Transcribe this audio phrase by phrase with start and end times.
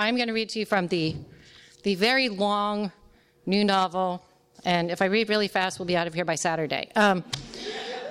[0.00, 1.16] I'm going to read to you from the,
[1.82, 2.92] the very long
[3.46, 4.24] new novel,
[4.64, 6.88] and if I read really fast, we'll be out of here by Saturday.
[6.94, 7.24] Um,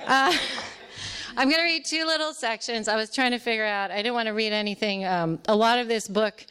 [0.06, 0.38] uh,
[1.38, 2.90] I'm going to read two little sections.
[2.90, 5.06] I was trying to figure out, I didn't want to read anything.
[5.06, 6.46] Um, a lot of this book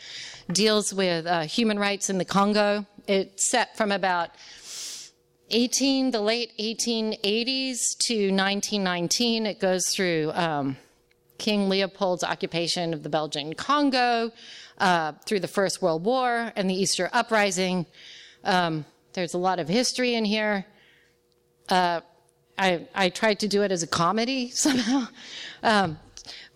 [0.51, 2.87] deals with uh, human rights in the Congo.
[3.07, 4.31] It's set from about
[5.51, 9.45] 18, the late 1880s to 1919.
[9.45, 10.79] It goes through um,
[11.39, 14.33] King Leopold's occupation of the Belgian Congo,
[14.79, 17.87] uh, through the First World War and the Easter Uprising.
[18.45, 20.67] Um, there's a lot of history in here.
[21.69, 22.01] Uh,
[22.59, 25.09] I, I, tried to do it as a comedy somehow.
[25.63, 25.99] Um,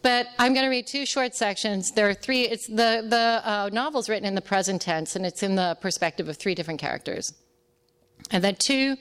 [0.03, 1.91] but I'm going to read two short sections.
[1.91, 2.43] There are three.
[2.43, 6.29] It's the the uh, novel's written in the present tense, and it's in the perspective
[6.29, 7.35] of three different characters.
[8.31, 8.97] And the two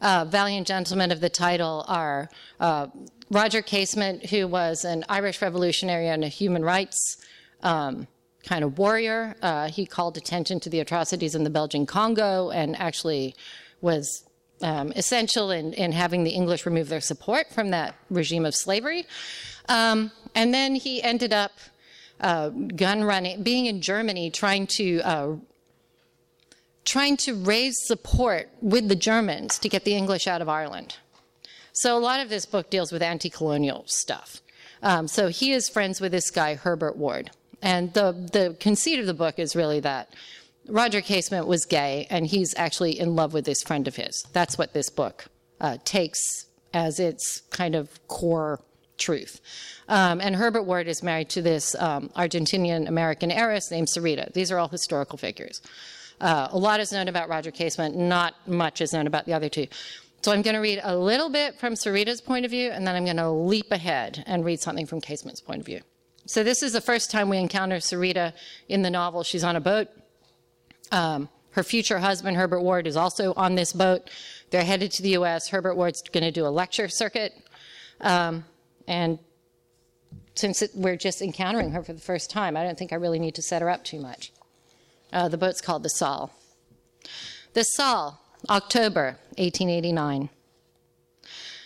[0.00, 2.28] uh, valiant gentlemen of the title are
[2.60, 2.88] uh,
[3.30, 7.16] Roger Casement, who was an Irish revolutionary and a human rights
[7.62, 8.06] um,
[8.44, 9.36] kind of warrior.
[9.42, 13.34] Uh, he called attention to the atrocities in the Belgian Congo and actually
[13.80, 14.24] was
[14.62, 19.06] um, essential in, in, having the English remove their support from that regime of slavery.
[19.68, 21.52] Um, and then he ended up
[22.20, 25.36] uh, gun running, being in Germany, trying to uh,
[26.84, 30.96] trying to raise support with the Germans to get the English out of Ireland.
[31.72, 34.42] So a lot of this book deals with anti-colonial stuff.
[34.82, 37.30] Um, so he is friends with this guy Herbert Ward,
[37.62, 40.12] and the the conceit of the book is really that
[40.68, 44.24] Roger Casement was gay, and he's actually in love with this friend of his.
[44.32, 45.26] That's what this book
[45.60, 48.60] uh, takes as its kind of core
[48.98, 49.40] truth.
[49.88, 54.32] Um, and Herbert Ward is married to this um, Argentinian American heiress named Sarita.
[54.32, 55.60] These are all historical figures.
[56.20, 59.48] Uh, a lot is known about Roger Casement, not much is known about the other
[59.48, 59.66] two.
[60.22, 62.94] So I'm going to read a little bit from Sarita's point of view, and then
[62.94, 65.80] I'm going to leap ahead and read something from Casement's point of view.
[66.26, 68.32] So this is the first time we encounter Sarita
[68.68, 69.22] in the novel.
[69.22, 69.88] She's on a boat.
[70.90, 74.08] Um, her future husband, Herbert Ward, is also on this boat.
[74.50, 75.48] They're headed to the U.S.
[75.48, 77.34] Herbert Ward's going to do a lecture circuit.
[78.00, 78.44] Um,
[78.86, 79.18] and
[80.34, 83.18] since it, we're just encountering her for the first time, I don't think I really
[83.18, 84.32] need to set her up too much.
[85.12, 86.30] Uh, the boat's called the Saale.
[87.52, 88.16] The Saale,
[88.48, 90.30] October 1889.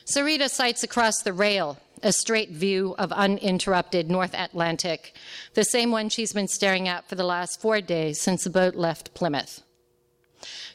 [0.05, 5.15] Sarita sights across the rail a straight view of uninterrupted North Atlantic,
[5.55, 8.75] the same one she's been staring at for the last four days since the boat
[8.75, 9.62] left Plymouth.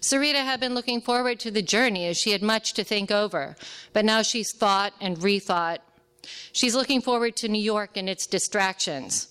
[0.02, 3.56] Sarita had been looking forward to the journey as she had much to think over,
[3.94, 5.80] but now she's thought and rethought.
[6.52, 9.28] She's looking forward to New York and its distractions.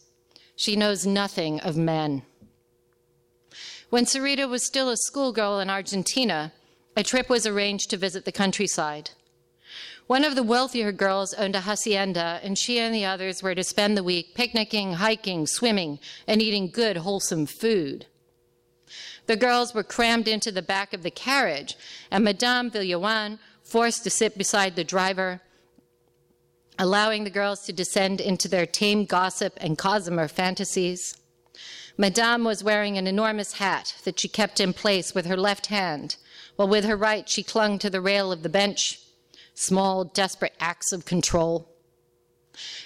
[0.56, 2.22] She knows nothing of men.
[3.90, 6.52] When Sarita was still a schoolgirl in Argentina,
[6.96, 9.10] a trip was arranged to visit the countryside.
[10.10, 13.62] One of the wealthier girls owned a hacienda, and she and the others were to
[13.62, 18.06] spend the week picnicking, hiking, swimming, and eating good, wholesome food.
[19.26, 21.76] The girls were crammed into the back of the carriage,
[22.10, 25.42] and Madame Villejuan, forced to sit beside the driver,
[26.76, 31.18] allowing the girls to descend into their tame gossip and gossamer fantasies.
[31.96, 36.16] Madame was wearing an enormous hat that she kept in place with her left hand,
[36.56, 38.98] while with her right she clung to the rail of the bench.
[39.54, 41.70] Small, desperate acts of control.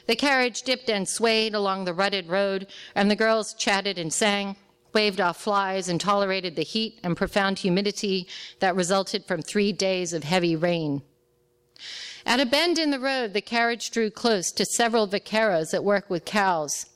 [0.07, 4.57] The carriage dipped and swayed along the rutted road, and the girls chatted and sang,
[4.93, 8.29] waved off flies, and tolerated the heat and profound humidity
[8.61, 11.03] that resulted from three days of heavy rain.
[12.27, 16.09] At a bend in the road, the carriage drew close to several vaqueros at work
[16.09, 16.87] with cows.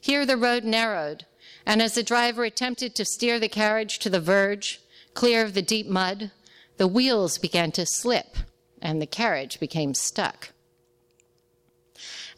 [0.00, 1.26] Here the road narrowed,
[1.66, 4.80] and as the driver attempted to steer the carriage to the verge,
[5.14, 6.30] clear of the deep mud,
[6.76, 8.36] the wheels began to slip
[8.82, 10.50] and the carriage became stuck.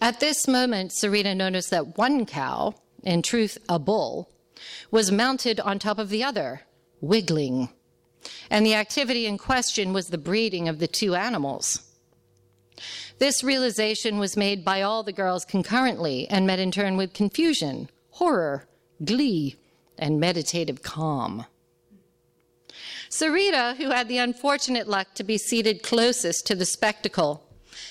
[0.00, 4.30] At this moment, Serena noticed that one cow, in truth a bull,
[4.90, 6.62] was mounted on top of the other,
[7.00, 7.70] wiggling.
[8.50, 11.80] And the activity in question was the breeding of the two animals.
[13.18, 17.88] This realization was made by all the girls concurrently and met in turn with confusion,
[18.10, 18.66] horror,
[19.04, 19.56] glee,
[19.96, 21.46] and meditative calm.
[23.14, 27.44] Sarita, who had the unfortunate luck to be seated closest to the spectacle,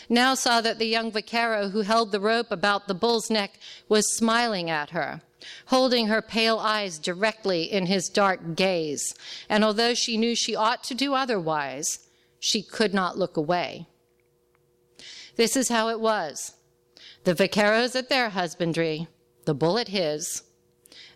[0.09, 4.17] now saw that the young vaquero who held the rope about the bull's neck was
[4.17, 5.21] smiling at her,
[5.67, 9.15] holding her pale eyes directly in his dark gaze.
[9.47, 11.99] And although she knew she ought to do otherwise,
[12.37, 13.87] she could not look away.
[15.37, 16.55] This is how it was.
[17.23, 19.07] The vaqueros at their husbandry,
[19.45, 20.43] the bull at his,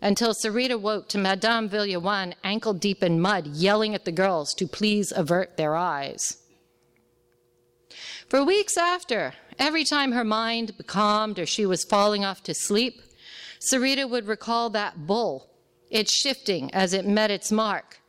[0.01, 4.67] until Sarita woke to Madame Villejuan ankle deep in mud, yelling at the girls to
[4.67, 6.37] please avert their eyes.
[8.29, 13.01] For weeks after, every time her mind becalmed or she was falling off to sleep,
[13.59, 15.49] Sarita would recall that bull,
[15.89, 18.01] its shifting as it met its mark,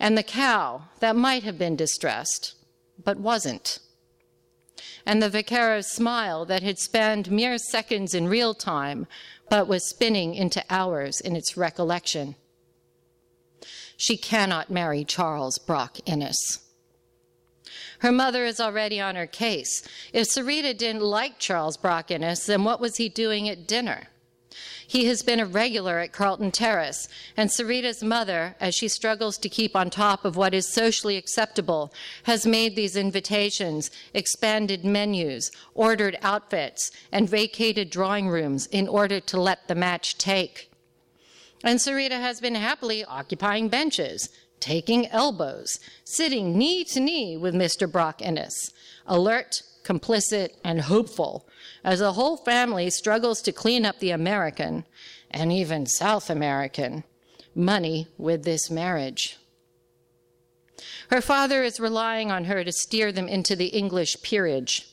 [0.00, 2.54] and the cow that might have been distressed,
[3.02, 3.78] but wasn't.
[5.04, 9.06] And the Vaquero's smile that had spanned mere seconds in real time,
[9.48, 12.34] but was spinning into hours in its recollection.
[13.96, 16.60] She cannot marry Charles Brock Innes.
[18.00, 19.86] Her mother is already on her case.
[20.12, 24.08] If Sarita didn't like Charles Brock Innes, then what was he doing at dinner?
[24.86, 29.48] He has been a regular at Carlton Terrace, and Sarita's mother, as she struggles to
[29.48, 31.92] keep on top of what is socially acceptable,
[32.24, 39.40] has made these invitations, expanded menus, ordered outfits, and vacated drawing rooms in order to
[39.40, 40.70] let the match take.
[41.64, 44.28] And Sarita has been happily occupying benches,
[44.60, 47.90] taking elbows, sitting knee to knee with Mr.
[47.90, 48.72] Brock Innes,
[49.06, 51.48] alert, complicit, and hopeful
[51.84, 54.84] as the whole family struggles to clean up the American,
[55.30, 57.04] and even South American,
[57.54, 59.38] money with this marriage.
[61.08, 64.88] Her father is relying on her to steer them into the English peerage.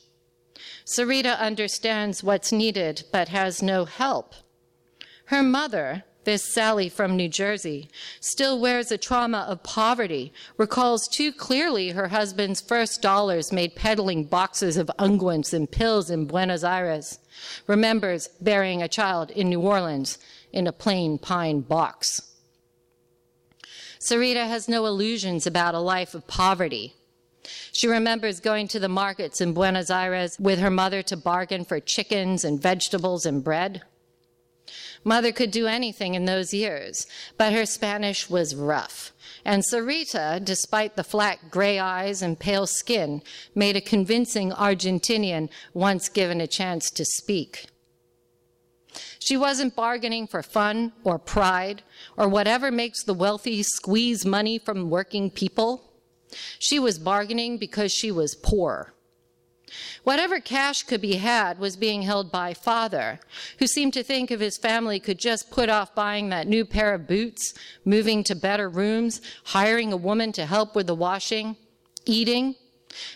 [0.86, 4.34] Sarita understands what's needed, but has no help.
[5.26, 7.88] Her mother, this Sally from New Jersey,
[8.20, 14.24] still wears a trauma of poverty, recalls too clearly her husband's first dollars made peddling
[14.24, 17.18] boxes of unguents and pills in Buenos Aires,
[17.66, 20.18] remembers burying a child in New Orleans
[20.52, 22.22] in a plain pine box.
[23.98, 26.94] Sarita has no illusions about a life of poverty.
[27.72, 31.80] She remembers going to the markets in Buenos Aires with her mother to bargain for
[31.80, 33.82] chickens and vegetables and bread.
[35.04, 37.06] Mother could do anything in those years,
[37.36, 39.12] but her Spanish was rough.
[39.44, 43.22] And Sarita, despite the flat gray eyes and pale skin,
[43.54, 47.66] made a convincing Argentinian once given a chance to speak.
[49.18, 51.82] She wasn't bargaining for fun or pride
[52.16, 55.92] or whatever makes the wealthy squeeze money from working people.
[56.58, 58.94] She was bargaining because she was poor.
[60.02, 63.20] Whatever cash could be had was being held by father,
[63.58, 66.94] who seemed to think if his family could just put off buying that new pair
[66.94, 67.54] of boots,
[67.84, 71.56] moving to better rooms, hiring a woman to help with the washing,
[72.04, 72.54] eating,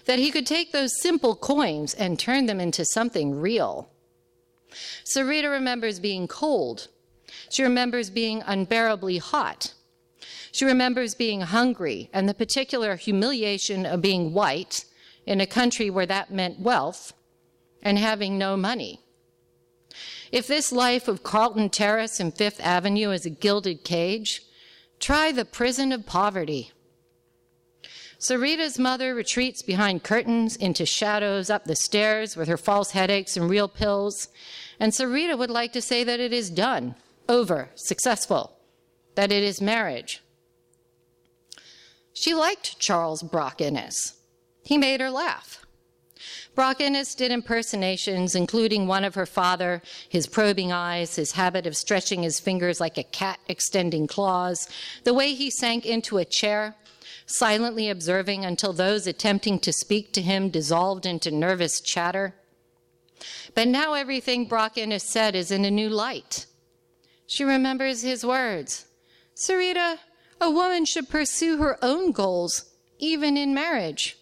[0.07, 3.91] that he could take those simple coins and turn them into something real.
[5.05, 6.89] Sarita remembers being cold.
[7.51, 9.75] She remembers being unbearably hot.
[10.53, 14.85] She remembers being hungry and the particular humiliation of being white
[15.29, 17.13] in a country where that meant wealth
[17.83, 18.99] and having no money.
[20.33, 24.41] If this life of Carlton Terrace and Fifth Avenue is a gilded cage,
[24.99, 26.73] try the prison of poverty.
[28.19, 33.51] Sarita's mother retreats behind curtains into shadows up the stairs with her false headaches and
[33.51, 34.29] real pills.
[34.81, 36.95] And Sarita would like to say that it is done,
[37.29, 38.57] over, successful,
[39.15, 40.23] that it is marriage.
[42.15, 44.18] She liked Charles Brock Innes.
[44.69, 45.65] He made her laugh.
[46.55, 51.75] Brock Innes did impersonations, including one of her father, his probing eyes, his habit of
[51.75, 54.69] stretching his fingers like a cat extending claws,
[55.05, 56.75] the way he sank into a chair,
[57.25, 62.35] silently observing until those attempting to speak to him dissolved into nervous chatter.
[63.55, 66.45] But now everything Brock Innes said is in a new light.
[67.27, 68.85] She remembers his words
[69.35, 69.97] Sarita,
[70.43, 72.67] a woman should pursue her own goals,
[72.99, 74.18] even in marriage.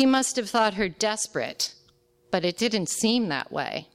[0.00, 1.74] He must have thought her desperate,
[2.30, 3.88] but it didn't seem that way.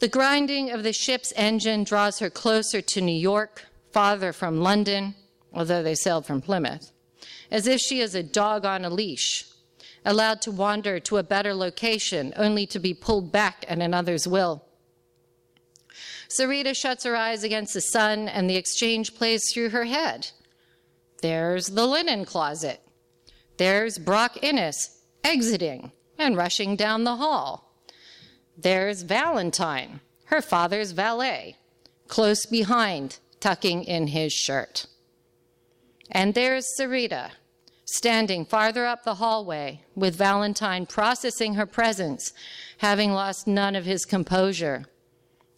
[0.00, 5.14] The grinding of the ship's engine draws her closer to New York, farther from London,
[5.52, 6.90] although they sailed from Plymouth,
[7.52, 9.44] as if she is a dog on a leash,
[10.04, 14.64] allowed to wander to a better location, only to be pulled back at another's will.
[16.28, 20.32] Sarita shuts her eyes against the sun, and the exchange plays through her head.
[21.22, 22.83] There's the linen closet.
[23.56, 27.72] There's Brock Innes exiting and rushing down the hall.
[28.56, 31.56] There's Valentine, her father's valet,
[32.08, 34.86] close behind, tucking in his shirt.
[36.10, 37.30] And there's Sarita,
[37.84, 42.32] standing farther up the hallway, with Valentine processing her presence,
[42.78, 44.84] having lost none of his composure.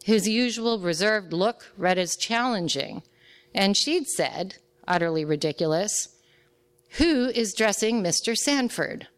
[0.04, 3.02] His usual reserved look read as challenging,
[3.54, 6.15] and she'd said, utterly ridiculous,
[6.98, 8.36] who is dressing Mr.
[8.36, 9.08] Sanford?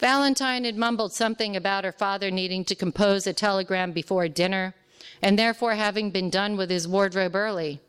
[0.00, 4.74] Valentine had mumbled something about her father needing to compose a telegram before dinner,
[5.22, 7.80] and therefore having been done with his wardrobe early.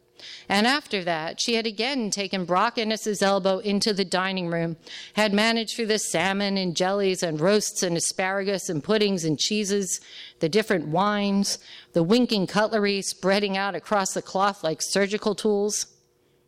[0.47, 4.77] And after that, she had again taken Brock Innes's elbow into the dining room,
[5.13, 10.00] had managed through the salmon and jellies and roasts and asparagus and puddings and cheeses,
[10.39, 11.57] the different wines,
[11.93, 15.88] the winking cutlery spreading out across the cloth like surgical tools.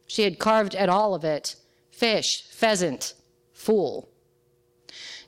[0.08, 1.56] She had carved at all of it
[1.92, 3.14] fish, pheasant,
[3.54, 4.10] fool.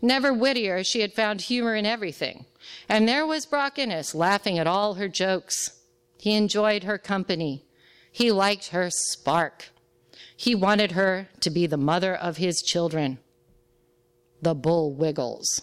[0.02, 2.46] Never wittier, she had found humor in everything.
[2.88, 5.82] And there was Brock Innes laughing at all her jokes.
[6.18, 7.66] He enjoyed her company.
[8.12, 9.70] He liked her spark.
[10.36, 13.20] He wanted her to be the mother of his children.
[14.42, 15.62] The bull wiggles.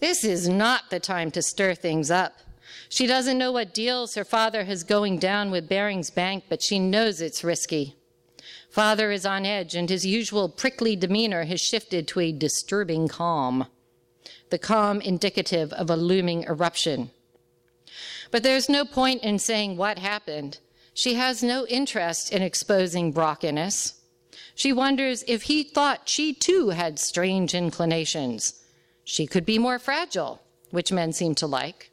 [0.00, 2.38] This is not the time to stir things up.
[2.88, 6.78] She doesn't know what deals her father has going down with Barings Bank, but she
[6.78, 7.96] knows it's risky.
[8.70, 13.66] Father is on edge, and his usual prickly demeanor has shifted to a disturbing calm,
[14.50, 17.10] the calm indicative of a looming eruption.
[18.30, 20.58] But there's no point in saying what happened.
[20.94, 23.94] She has no interest in exposing Brock Innes.
[24.54, 28.62] She wonders if he thought she too had strange inclinations.
[29.04, 31.89] She could be more fragile, which men seem to like.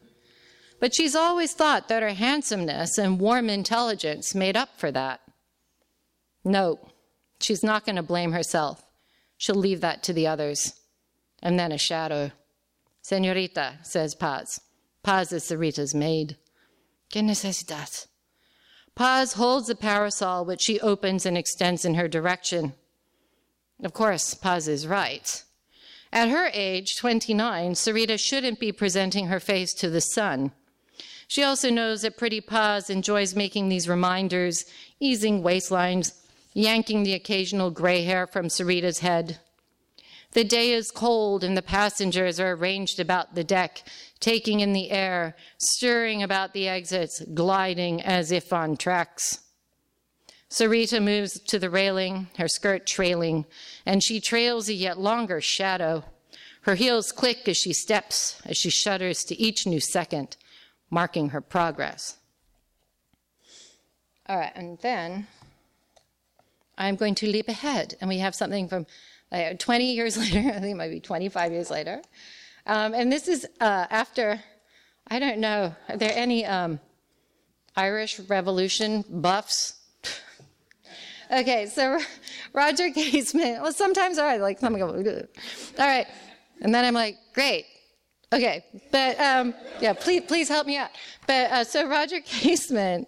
[0.79, 5.21] But she's always thought that her handsomeness and warm intelligence made up for that.
[6.43, 6.79] No,
[7.39, 8.83] she's not going to blame herself.
[9.37, 10.73] She'll leave that to the others.
[11.41, 12.31] And then a shadow.
[13.01, 14.59] Senorita, says Paz.
[15.03, 16.37] Paz is Sarita's maid.
[17.11, 18.07] ¿Qué necesitas?
[18.95, 22.73] Paz holds the parasol, which she opens and extends in her direction.
[23.83, 25.43] Of course, Paz is right.
[26.11, 30.51] At her age, 29, Sarita shouldn't be presenting her face to the sun.
[31.27, 34.65] She also knows that Pretty Paz enjoys making these reminders,
[34.99, 36.13] easing waistlines,
[36.53, 39.39] yanking the occasional gray hair from Sarita's head.
[40.31, 43.83] The day is cold and the passengers are arranged about the deck,
[44.19, 49.39] taking in the air, stirring about the exits, gliding as if on tracks.
[50.49, 53.45] Sarita moves to the railing, her skirt trailing,
[53.85, 56.05] and she trails a yet longer shadow.
[56.61, 60.37] Her heels click as she steps, as she shudders to each new second,
[60.89, 62.17] marking her progress.
[64.27, 65.27] All right, and then
[66.77, 68.85] I'm going to leap ahead, and we have something from
[69.31, 72.01] uh, 20 years later, I think it might be 25 years later.
[72.65, 74.41] Um, and this is uh, after,
[75.07, 76.79] I don't know, are there any um,
[77.75, 79.75] Irish Revolution buffs?
[81.31, 81.99] okay, so
[82.53, 84.91] Roger Casement, well, sometimes I like something, all
[85.77, 86.07] right.
[86.59, 87.65] And then I'm like, great.
[88.33, 90.89] Okay, but um, yeah, please, please help me out.
[91.27, 93.07] But uh, so Roger Casement,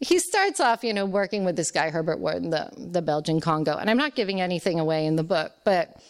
[0.00, 3.40] he starts off, you know, working with this guy Herbert Ward in the, the Belgian
[3.40, 6.00] Congo, and I'm not giving anything away in the book, but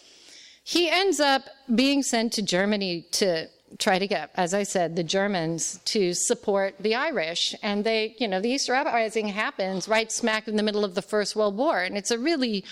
[0.63, 3.47] he ends up being sent to Germany to
[3.79, 7.53] try to get, as I said, the Germans to support the Irish.
[7.61, 11.01] And they, you know, the Easter Uprising happens right smack in the middle of the
[11.01, 11.79] First World War.
[11.81, 12.63] And it's a really,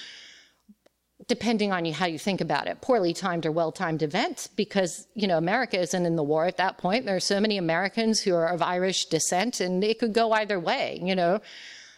[1.27, 5.07] depending on you how you think about it, poorly timed or well timed event because,
[5.15, 7.05] you know, America isn't in the war at that point.
[7.05, 10.59] There are so many Americans who are of Irish descent and it could go either
[10.59, 11.41] way, you know.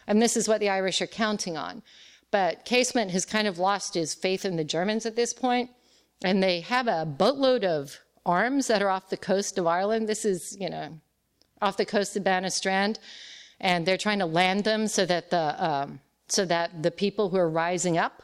[0.06, 1.82] And this is what the Irish are counting on.
[2.30, 5.70] But Casement has kind of lost his faith in the Germans at this point
[6.22, 10.08] and they have a boatload of arms that are off the coast of Ireland.
[10.08, 10.98] This is, you know,
[11.62, 12.98] off the coast of Banna Strand,
[13.60, 17.36] and they're trying to land them so that the um, so that the people who
[17.36, 18.22] are rising up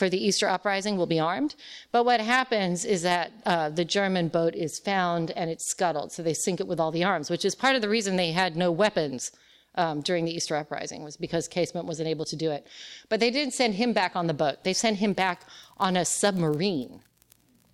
[0.00, 1.54] for the Easter uprising will be armed.
[1.92, 6.22] But what happens is that uh, the German boat is found and it's scuttled, so
[6.22, 8.56] they sink it with all the arms, which is part of the reason they had
[8.56, 9.30] no weapons.
[9.76, 12.66] Um, during the Easter uprising was because Casement wasn't able to do it.
[13.08, 14.64] But they didn't send him back on the boat.
[14.64, 15.44] They sent him back
[15.78, 17.02] on a submarine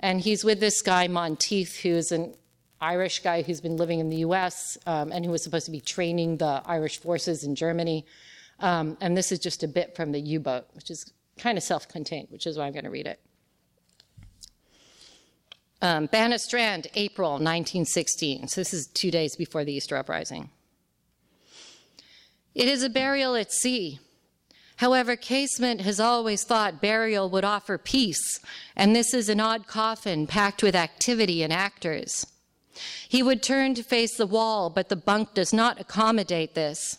[0.00, 2.34] and he's with this guy, Monteith, who's an
[2.80, 5.80] Irish guy who's been living in the US um, and who was supposed to be
[5.80, 8.04] training the Irish forces in Germany.
[8.60, 11.64] Um, and this is just a bit from the U boat, which is kind of
[11.64, 13.20] self contained, which is why I'm going to read it.
[15.82, 18.48] Um, Banna Strand, April 1916.
[18.48, 20.50] So this is two days before the Easter Uprising.
[22.54, 24.00] It is a burial at sea.
[24.76, 28.40] However, Casement has always thought burial would offer peace,
[28.74, 32.26] and this is an odd coffin packed with activity and actors.
[33.08, 36.98] He would turn to face the wall, but the bunk does not accommodate this.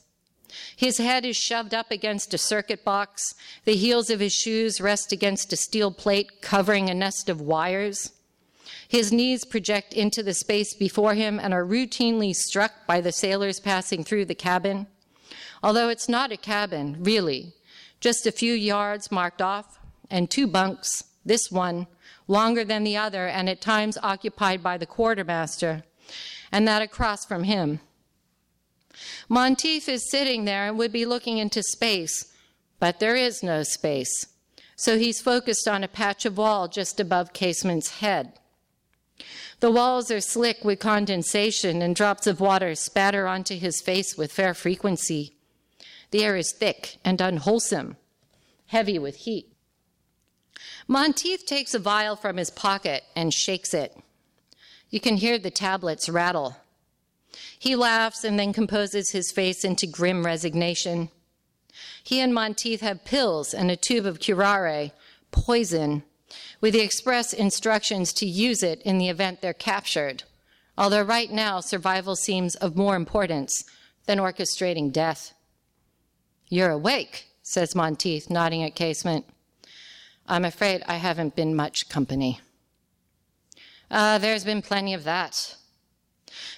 [0.75, 3.36] His head is shoved up against a circuit box.
[3.66, 8.12] The heels of his shoes rest against a steel plate covering a nest of wires.
[8.88, 13.60] His knees project into the space before him and are routinely struck by the sailors
[13.60, 14.88] passing through the cabin.
[15.62, 17.54] Although it's not a cabin, really,
[18.00, 21.88] just a few yards marked off, and two bunks, this one
[22.27, 25.84] longer than the other and at times occupied by the quartermaster,
[26.51, 27.80] and that across from him.
[29.30, 32.34] Monteith is sitting there and would be looking into space,
[32.80, 34.27] but there is no space.
[34.75, 38.34] So he's focused on a patch of wall just above Casement's head.
[39.60, 44.32] The walls are slick with condensation, and drops of water spatter onto his face with
[44.32, 45.36] fair frequency.
[46.12, 47.98] The air is thick and unwholesome,
[48.68, 49.51] heavy with heat.
[50.88, 53.98] Monteith takes a vial from his pocket and shakes it.
[54.89, 56.58] You can hear the tablets rattle.
[57.60, 61.10] He laughs and then composes his face into grim resignation.
[62.04, 64.92] He and Monteith have pills and a tube of curare,
[65.32, 66.04] poison,
[66.62, 70.24] with the express instructions to use it in the event they're captured,
[70.78, 73.66] although right now survival seems of more importance
[74.06, 75.34] than orchestrating death.
[76.48, 79.26] You're awake, says Monteith, nodding at Casement.
[80.28, 82.40] I'm afraid I haven't been much company.
[83.90, 85.57] Uh, there's been plenty of that.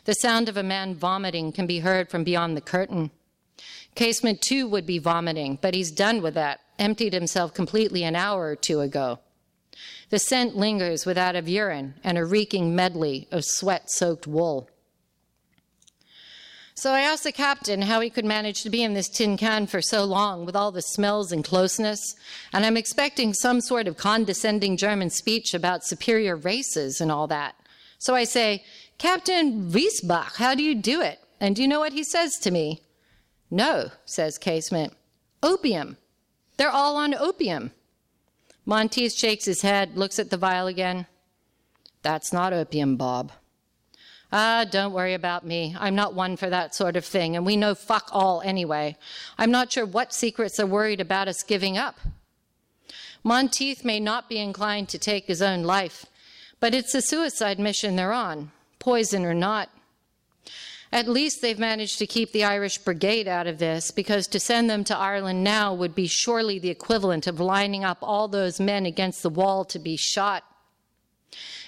[0.05, 3.11] The sound of a man vomiting can be heard from beyond the curtain.
[3.95, 8.47] Casement, too, would be vomiting, but he's done with that, emptied himself completely an hour
[8.49, 9.19] or two ago.
[10.09, 14.69] The scent lingers with that of urine and a reeking medley of sweat soaked wool.
[16.73, 19.67] So I asked the captain how he could manage to be in this tin can
[19.67, 22.15] for so long with all the smells and closeness,
[22.53, 27.55] and I'm expecting some sort of condescending German speech about superior races and all that.
[27.99, 28.63] So I say,
[28.97, 31.19] Captain Weisbach, how do you do it?
[31.39, 32.81] And do you know what he says to me?
[33.51, 34.93] No, says Casement.
[35.43, 35.97] Opium.
[36.57, 37.71] They're all on opium.
[38.65, 41.07] Monteith shakes his head, looks at the vial again.
[42.01, 43.31] That's not opium, Bob.
[44.31, 45.75] Ah, don't worry about me.
[45.79, 48.95] I'm not one for that sort of thing, and we know fuck all anyway.
[49.37, 51.97] I'm not sure what secrets are worried about us giving up.
[53.23, 56.05] Monteith may not be inclined to take his own life,
[56.59, 59.69] but it's a suicide mission they're on, poison or not.
[60.91, 64.69] At least they've managed to keep the Irish Brigade out of this, because to send
[64.69, 68.87] them to Ireland now would be surely the equivalent of lining up all those men
[68.87, 70.43] against the wall to be shot.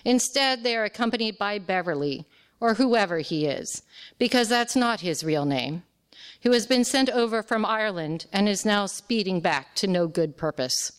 [0.03, 2.25] Instead, they are accompanied by Beverly,
[2.59, 3.83] or whoever he is,
[4.17, 5.83] because that's not his real name,
[6.41, 10.35] who has been sent over from Ireland and is now speeding back to no good
[10.35, 10.93] purpose.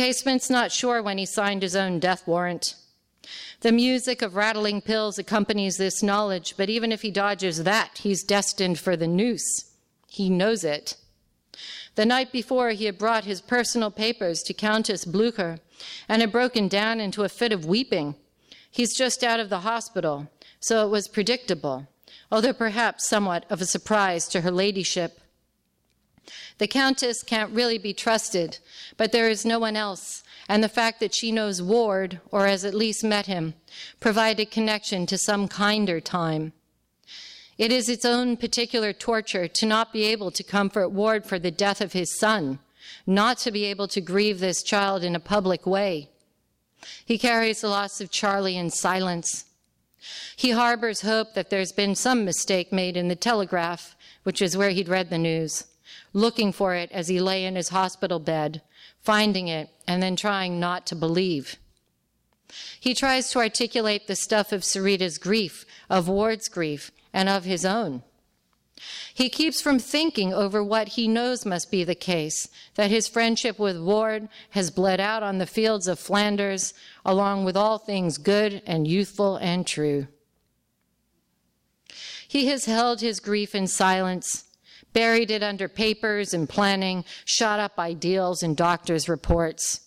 [0.00, 2.74] Casement's not sure when he signed his own death warrant.
[3.60, 8.24] The music of rattling pills accompanies this knowledge, but even if he dodges that, he's
[8.24, 9.74] destined for the noose.
[10.08, 10.96] He knows it.
[11.96, 15.58] The night before, he had brought his personal papers to Countess Blucher
[16.08, 18.14] and had broken down into a fit of weeping.
[18.70, 21.88] He's just out of the hospital, so it was predictable,
[22.32, 25.20] although perhaps somewhat of a surprise to her ladyship.
[26.58, 28.58] The Countess can't really be trusted,
[28.96, 32.64] but there is no one else and the fact that she knows Ward, or has
[32.64, 33.54] at least met him,
[34.00, 36.52] provide a connection to some kinder time.
[37.56, 41.52] It is its own particular torture to not be able to comfort Ward for the
[41.52, 42.58] death of his son,
[43.06, 46.08] not to be able to grieve this child in a public way.
[47.04, 49.44] He carries the loss of Charlie in silence.
[50.34, 54.70] He harbors hope that there's been some mistake made in the telegraph, which is where
[54.70, 55.66] he'd read the news,
[56.12, 58.62] looking for it as he lay in his hospital bed,
[59.00, 61.56] finding it, and then trying not to believe.
[62.78, 67.64] He tries to articulate the stuff of Sarita's grief, of Ward's grief, and of his
[67.64, 68.02] own.
[69.12, 73.58] He keeps from thinking over what he knows must be the case that his friendship
[73.58, 76.72] with Ward has bled out on the fields of Flanders,
[77.04, 80.08] along with all things good and youthful and true.
[82.26, 84.44] He has held his grief in silence,
[84.92, 89.80] buried it under papers and planning, shot up ideals and doctors' reports.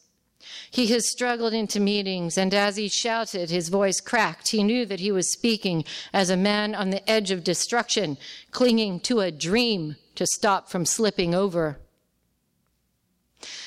[0.69, 4.49] He has struggled into meetings, and as he shouted, his voice cracked.
[4.49, 8.17] He knew that he was speaking as a man on the edge of destruction,
[8.51, 11.79] clinging to a dream to stop from slipping over.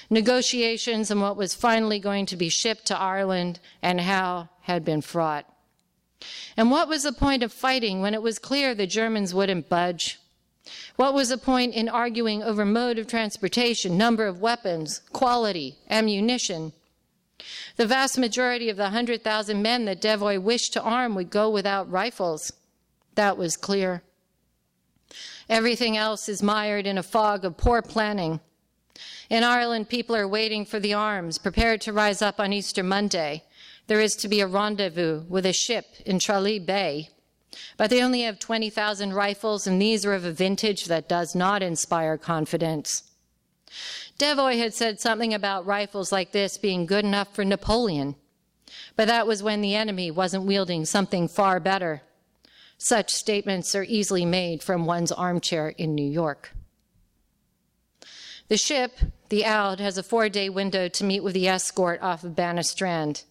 [0.09, 5.01] Negotiations on what was finally going to be shipped to Ireland and how had been
[5.01, 5.46] fraught.
[6.57, 10.18] And what was the point of fighting when it was clear the Germans wouldn't budge?
[10.96, 16.72] What was the point in arguing over mode of transportation, number of weapons, quality, ammunition?
[17.76, 21.90] The vast majority of the 100,000 men that Devoy wished to arm would go without
[21.90, 22.52] rifles.
[23.14, 24.02] That was clear.
[25.48, 28.40] Everything else is mired in a fog of poor planning.
[29.29, 33.44] In Ireland, people are waiting for the arms, prepared to rise up on Easter Monday.
[33.87, 37.11] There is to be a rendezvous with a ship in Tralee Bay
[37.77, 41.62] but they only have 20,000 rifles, and these are of a vintage that does not
[41.62, 43.05] inspire confidence.
[44.19, 48.14] Devoy had said something about rifles like this being good enough for Napoleon,
[48.97, 52.03] but that was when the enemy wasn't wielding something far better.
[52.79, 56.53] Such statements are easily made from one's armchair in New York.
[58.49, 62.23] The ship, the Aud, has a four day window to meet with the escort off
[62.23, 63.25] of Banna Strand.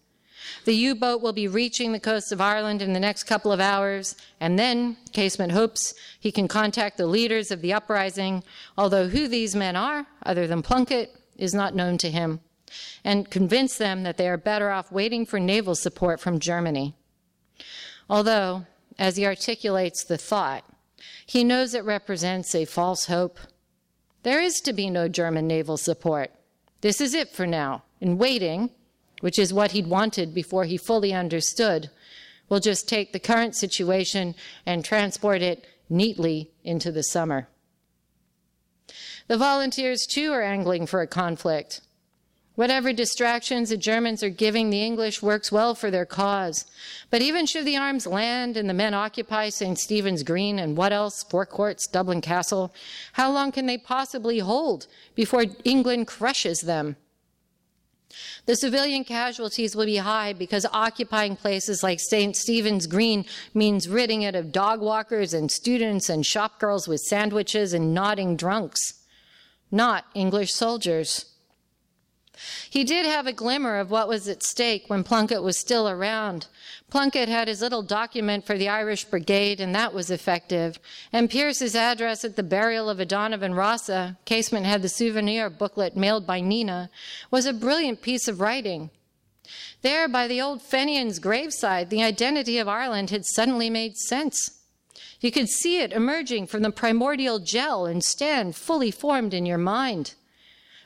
[0.66, 3.60] The U boat will be reaching the coast of Ireland in the next couple of
[3.60, 8.44] hours, and then Casement hopes he can contact the leaders of the uprising,
[8.78, 12.40] although who these men are, other than Plunkett, is not known to him,
[13.04, 16.96] and convince them that they are better off waiting for naval support from Germany.
[18.10, 18.66] Although,
[18.98, 20.64] as he articulates the thought,
[21.26, 23.40] he knows it represents a false hope
[24.26, 26.32] there is to be no German naval support.
[26.82, 27.84] This is it for now.
[28.02, 28.72] In waiting,
[29.26, 31.90] which is what he'd wanted before he fully understood,
[32.48, 34.36] we'll just take the current situation
[34.68, 37.48] and transport it neatly into the summer.
[39.28, 41.82] The volunteers, too, are angling for a conflict.
[42.54, 46.66] Whatever distractions the Germans are giving the English works well for their cause.
[47.10, 49.80] But even should the arms land and the men occupy St.
[49.80, 52.72] Stephen's Green and what else, Four Courts, Dublin Castle,
[53.14, 54.86] how long can they possibly hold
[55.16, 56.96] before England crushes them?
[58.46, 62.36] The civilian casualties will be high because occupying places like St.
[62.36, 67.74] Stephen's Green means ridding it of dog walkers and students and shop girls with sandwiches
[67.74, 68.94] and nodding drunks,
[69.72, 71.26] not English soldiers.
[72.70, 76.48] He did have a glimmer of what was at stake when Plunkett was still around.
[76.90, 80.80] Plunkett had his little document for the Irish Brigade, and that was effective.
[81.14, 86.28] And Pearse's address at the burial of O'Donovan Rossa, Casement had the souvenir booklet mailed
[86.28, 86.90] by Nina,
[87.32, 88.90] was a brilliant piece of writing.
[89.82, 94.62] There, by the old Fenian's graveside, the identity of Ireland had suddenly made sense.
[95.22, 99.58] You could see it emerging from the primordial gel and stand fully formed in your
[99.58, 100.16] mind.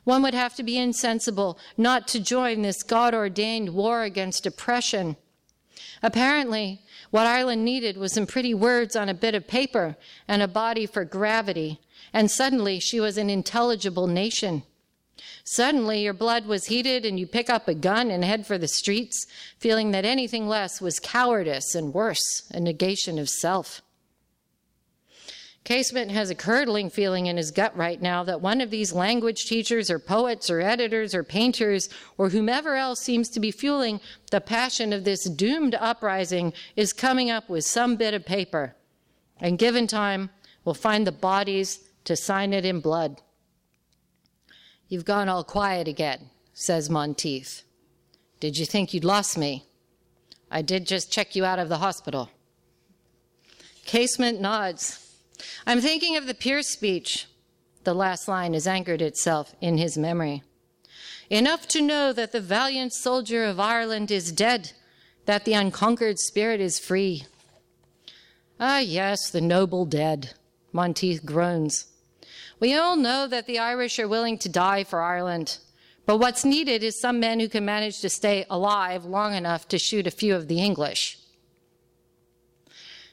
[0.03, 5.17] One would have to be insensible not to join this God ordained war against oppression.
[6.01, 6.81] Apparently,
[7.11, 10.85] what Ireland needed was some pretty words on a bit of paper and a body
[10.85, 11.79] for gravity,
[12.13, 14.63] and suddenly she was an intelligible nation.
[15.43, 18.67] Suddenly, your blood was heated, and you pick up a gun and head for the
[18.67, 19.25] streets,
[19.57, 23.81] feeling that anything less was cowardice and worse, a negation of self.
[25.63, 29.45] Casement has a curdling feeling in his gut right now that one of these language
[29.45, 33.99] teachers or poets or editors or painters or whomever else seems to be fueling
[34.31, 38.75] the passion of this doomed uprising is coming up with some bit of paper.
[39.39, 40.31] And given time,
[40.65, 43.21] will find the bodies to sign it in blood.
[44.87, 47.63] You've gone all quiet again, says Monteith.
[48.39, 49.65] Did you think you'd lost me?
[50.51, 52.29] I did just check you out of the hospital.
[53.85, 55.08] Casement nods.
[55.65, 57.27] I'm thinking of the Pearse speech.
[57.83, 60.43] The last line has anchored itself in his memory.
[61.29, 64.73] Enough to know that the valiant soldier of Ireland is dead,
[65.25, 67.25] that the unconquered spirit is free.
[68.59, 70.33] Ah, yes, the noble dead,
[70.73, 71.85] Monteith groans.
[72.59, 75.59] We all know that the Irish are willing to die for Ireland,
[76.05, 79.77] but what's needed is some men who can manage to stay alive long enough to
[79.77, 81.19] shoot a few of the English.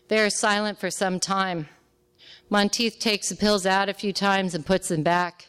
[0.08, 1.68] They are silent for some time.
[2.48, 5.48] Monteith takes the pills out a few times and puts them back.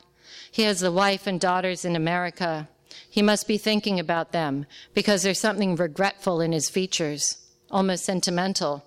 [0.52, 2.68] He has a wife and daughters in America.
[3.10, 7.38] He must be thinking about them because there's something regretful in his features,
[7.70, 8.84] almost sentimental.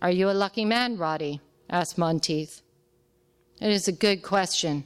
[0.00, 1.40] Are you a lucky man, Roddy?
[1.70, 2.60] asked Monteith.
[3.60, 4.84] It is a good question.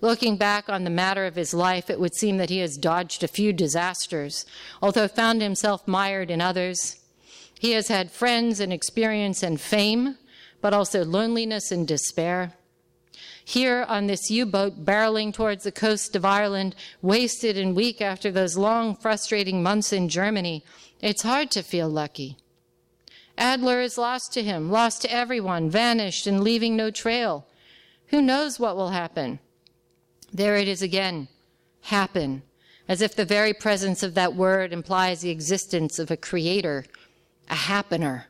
[0.00, 3.22] Looking back on the matter of his life, it would seem that he has dodged
[3.22, 4.44] a few disasters,
[4.82, 7.00] although found himself mired in others.
[7.58, 10.18] He has had friends and experience and fame,
[10.60, 12.52] but also loneliness and despair.
[13.44, 18.30] Here on this U boat barreling towards the coast of Ireland, wasted and weak after
[18.30, 20.64] those long, frustrating months in Germany,
[21.00, 22.36] it's hard to feel lucky.
[23.38, 27.46] Adler is lost to him, lost to everyone, vanished and leaving no trail.
[28.06, 29.38] Who knows what will happen?
[30.32, 31.28] There it is again
[31.82, 32.42] happen,
[32.88, 36.84] as if the very presence of that word implies the existence of a creator,
[37.48, 38.24] a happener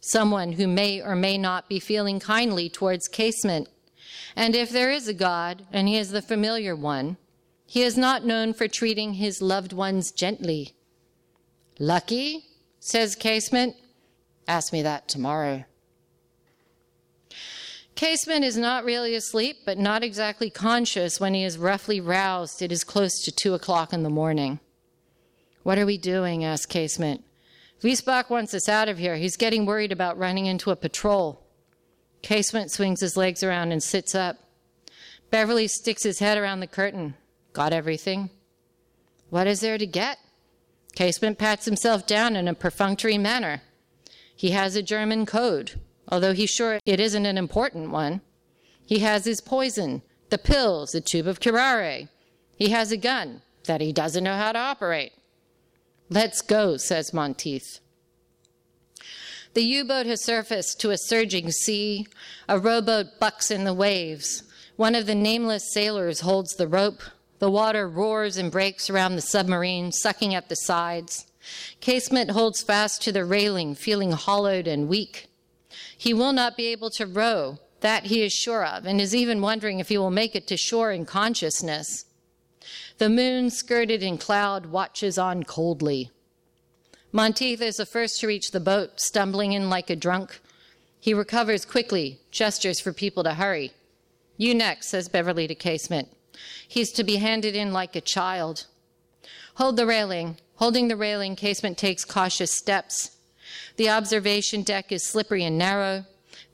[0.00, 3.68] someone who may or may not be feeling kindly towards casement.
[4.36, 7.16] And if there is a God, and he is the familiar one,
[7.66, 10.74] he is not known for treating his loved ones gently.
[11.78, 12.44] Lucky,
[12.80, 13.76] says Casement.
[14.46, 15.64] Ask me that tomorrow.
[17.94, 22.62] Casement is not really asleep, but not exactly conscious when he is roughly roused.
[22.62, 24.60] It is close to two o'clock in the morning.
[25.64, 26.44] What are we doing?
[26.44, 27.24] asks Casement.
[27.82, 29.16] Weisbach wants us out of here.
[29.16, 31.44] He's getting worried about running into a patrol.
[32.22, 34.36] Casement swings his legs around and sits up.
[35.30, 37.14] Beverly sticks his head around the curtain.
[37.52, 38.30] Got everything?
[39.30, 40.18] What is there to get?
[40.94, 43.62] Casement pats himself down in a perfunctory manner.
[44.34, 48.20] He has a German code, although he's sure it isn't an important one.
[48.84, 52.08] He has his poison, the pills, the tube of curare.
[52.56, 55.12] He has a gun that he doesn't know how to operate.
[56.10, 57.80] Let's go, says Monteith.
[59.54, 62.06] The U boat has surfaced to a surging sea.
[62.48, 64.42] A rowboat bucks in the waves.
[64.76, 67.02] One of the nameless sailors holds the rope.
[67.40, 71.26] The water roars and breaks around the submarine, sucking at the sides.
[71.80, 75.28] Casement holds fast to the railing, feeling hollowed and weak.
[75.96, 79.40] He will not be able to row, that he is sure of, and is even
[79.40, 82.04] wondering if he will make it to shore in consciousness.
[82.98, 86.10] The moon, skirted in cloud, watches on coldly.
[87.12, 90.40] Monteith is the first to reach the boat, stumbling in like a drunk.
[90.98, 93.72] He recovers quickly, gestures for people to hurry.
[94.36, 96.08] You next, says Beverly to Casement.
[96.66, 98.66] He's to be handed in like a child.
[99.54, 100.36] Hold the railing.
[100.56, 103.16] Holding the railing, Casement takes cautious steps.
[103.76, 106.04] The observation deck is slippery and narrow.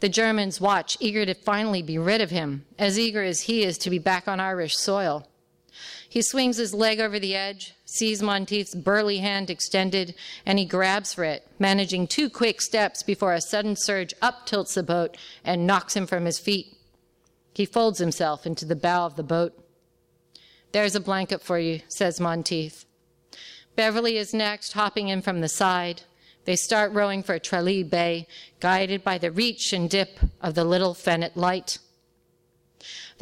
[0.01, 3.79] The Germans watch, eager to finally be rid of him, as eager as he is
[3.79, 5.27] to be back on Irish soil.
[6.15, 10.15] He swings his leg over the edge, sees Monteith's burly hand extended,
[10.47, 14.75] and he grabs for it, managing two quick steps before a sudden surge up tilts
[14.75, 16.77] the boat and knocks him from his feet.
[17.53, 19.59] He folds himself into the bow of the boat.
[20.71, 22.85] There's a blanket for you, says Monteith.
[23.75, 26.03] Beverly is next, hopping in from the side.
[26.45, 28.29] They start rowing for Tralee Bay,
[28.61, 31.79] guided by the reach and dip of the little Fenit light.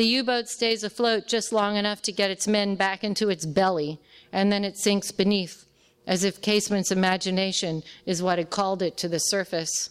[0.03, 3.47] The U boat stays afloat just long enough to get its men back into its
[3.47, 4.01] belly,
[4.33, 5.65] and then it sinks beneath,
[6.09, 9.91] as if Casement's imagination is what had called it to the surface.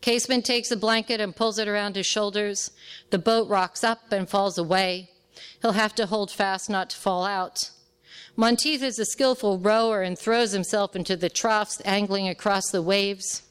[0.00, 2.70] Casement takes a blanket and pulls it around his shoulders.
[3.10, 5.10] The boat rocks up and falls away.
[5.60, 7.72] He'll have to hold fast not to fall out.
[8.36, 13.42] Monteith is a skillful rower and throws himself into the troughs, angling across the waves.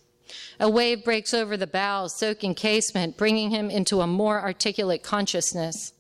[0.60, 5.94] A wave breaks over the bow, soaking casement, bringing him into a more articulate consciousness.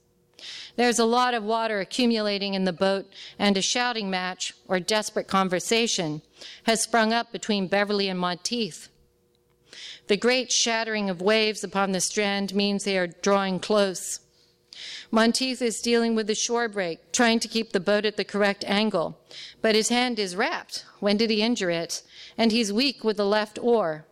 [0.76, 5.28] There's a lot of water accumulating in the boat, and a shouting match, or desperate
[5.28, 6.22] conversation,
[6.63, 8.88] has sprung up between Beverly and Monteith.
[10.08, 14.20] The great shattering of waves upon the strand means they are drawing close.
[15.12, 18.63] Monteith is dealing with the shore break, trying to keep the boat at the correct
[18.65, 19.20] angle,
[19.62, 20.86] but his hand is wrapped.
[21.00, 22.02] When did he injure it?
[22.38, 24.06] And he's weak with the left oar.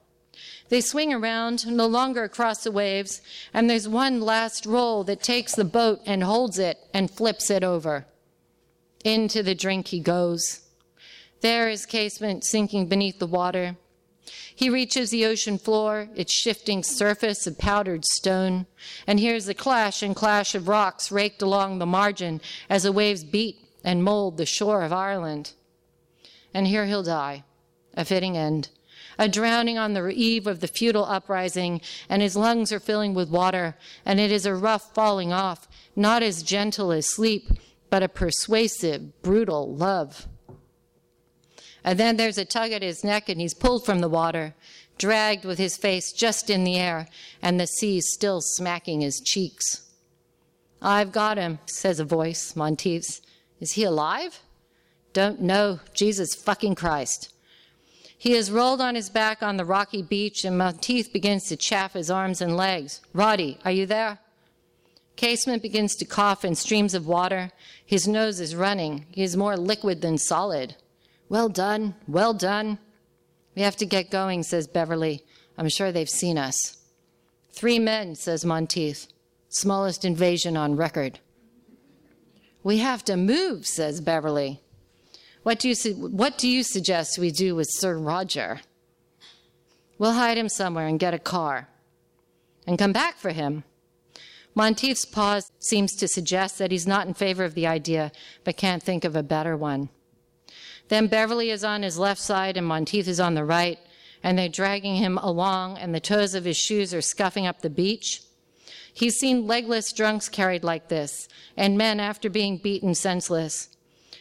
[0.70, 3.22] They swing around, no longer across the waves,
[3.54, 7.64] and there's one last roll that takes the boat and holds it and flips it
[7.64, 8.06] over.
[9.04, 10.62] Into the drink he goes.
[11.42, 13.78] There is casement sinking beneath the water.
[14.54, 18.68] He reaches the ocean floor, its shifting surface of powdered stone,
[19.08, 23.24] and hears the clash and clash of rocks raked along the margin as the waves
[23.24, 25.54] beat and mold the shore of Ireland.
[26.54, 27.44] And here he'll die,
[27.96, 28.70] a fitting end
[29.18, 33.30] a drowning on the eve of the feudal uprising, and his lungs are filling with
[33.30, 37.50] water, and it is a rough falling off, not as gentle as sleep,
[37.90, 40.28] but a persuasive, brutal love.
[41.84, 44.54] And then there's a tug at his neck, and he's pulled from the water,
[44.98, 47.08] dragged with his face just in the air,
[47.42, 49.90] and the sea still smacking his cheeks.
[50.82, 53.22] I've got him, says a voice, Monteith's.
[53.60, 54.40] Is he alive?
[55.12, 55.80] Don't know.
[55.94, 57.34] Jesus fucking Christ.
[58.20, 61.94] He is rolled on his back on the rocky beach, and Monteith begins to chafe
[61.94, 63.00] his arms and legs.
[63.14, 64.20] Roddy, are you there?
[65.16, 67.52] Casement begins to cough in streams of water.
[67.86, 69.06] His nose is running.
[69.12, 70.76] He is more liquid than solid.
[71.30, 72.80] Well done, well done.
[73.56, 75.24] We have to get going, says Beverly.
[75.58, 76.78] I'm sure they've seen us.
[77.54, 79.08] Three men, says Monteith.
[79.48, 81.20] Smallest invasion on record.
[82.64, 84.60] We have to move, says Beverly.
[85.50, 88.62] What do you, su- what do you suggest we do with Sir Roger?
[89.98, 91.70] We'll hide him somewhere and get a car
[92.68, 93.64] and come back for him.
[94.54, 98.12] Monteith's pause seems to suggest that he's not in favor of the idea,
[98.44, 99.90] but can't think of a better one.
[100.90, 103.80] Then Beverly is on his left side and Monteith is on the right,
[104.22, 107.72] and they're dragging him along, and the toes of his shoes are scuffing up the
[107.72, 108.22] beach.
[108.94, 113.70] He's seen legless drunks carried like this, and men after being beaten senseless.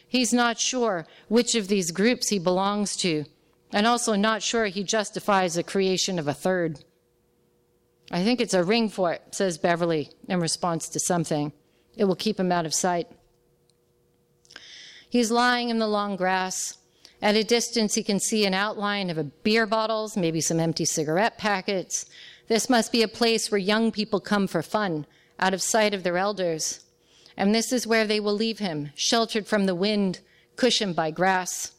[0.09, 3.25] He's not sure which of these groups he belongs to,
[3.71, 6.83] and also not sure he justifies the creation of a third.
[8.09, 11.53] I think it's a ring for it, says Beverly in response to something.
[11.95, 13.07] It will keep him out of sight.
[15.07, 16.77] He's lying in the long grass.
[17.21, 20.85] At a distance, he can see an outline of a beer bottles, maybe some empty
[20.85, 22.05] cigarette packets.
[22.47, 25.05] This must be a place where young people come for fun,
[25.39, 26.83] out of sight of their elders
[27.39, 30.19] and this is where they will leave him, sheltered from the wind,
[30.57, 31.71] cushioned by grass.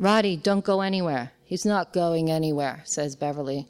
[0.00, 1.30] Roddy, don't go anywhere.
[1.44, 3.68] He's not going anywhere, says Beverly.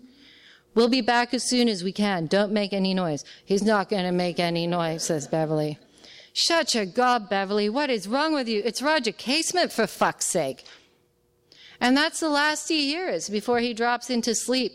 [0.74, 2.26] We'll be back as soon as we can.
[2.26, 3.22] Don't make any noise.
[3.44, 5.78] He's not going to make any noise, says Beverly.
[6.32, 7.68] Shut your gob, Beverly.
[7.68, 8.62] What is wrong with you?
[8.64, 10.64] It's Roger Casement, for fuck's sake.
[11.82, 14.72] And that's the last he hears before he drops into sleep.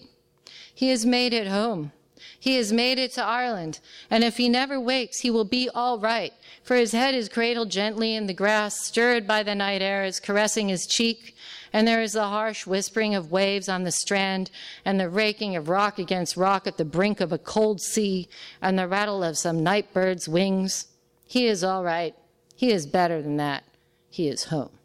[0.75, 1.91] He has made it home.
[2.39, 5.99] He has made it to Ireland, and if he never wakes, he will be all
[5.99, 10.05] right, for his head is cradled gently in the grass, stirred by the night air,
[10.05, 11.35] is caressing his cheek,
[11.73, 14.49] and there is the harsh whispering of waves on the strand,
[14.85, 18.29] and the raking of rock against rock at the brink of a cold sea,
[18.61, 20.87] and the rattle of some night bird's wings.
[21.27, 22.15] He is all right.
[22.55, 23.63] He is better than that.
[24.09, 24.78] He is home.